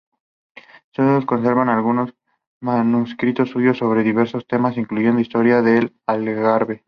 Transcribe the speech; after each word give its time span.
Se 0.93 1.03
conservan 1.27 1.69
algunos 1.69 2.15
manuscritos 2.59 3.51
suyos 3.51 3.77
sobre 3.77 4.01
diversos 4.01 4.47
temas, 4.47 4.75
incluyendo 4.77 5.19
historia 5.21 5.61
del 5.61 5.95
Algarve. 6.07 6.79